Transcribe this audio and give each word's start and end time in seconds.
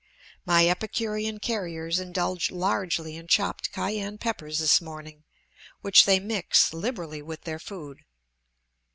My 0.47 0.67
epicurean 0.67 1.37
carriers 1.37 1.99
indulge 1.99 2.49
largely 2.49 3.15
in 3.17 3.27
chopped 3.27 3.71
cayenne 3.71 4.17
peppers 4.17 4.57
this 4.57 4.81
morning, 4.81 5.25
which 5.81 6.05
they 6.05 6.19
mis 6.19 6.73
liberally 6.73 7.21
with 7.21 7.41
their 7.41 7.59
food. 7.59 7.99